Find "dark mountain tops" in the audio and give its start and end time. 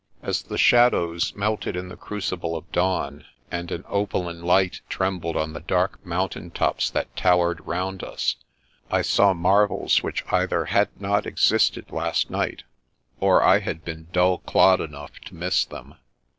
5.59-6.89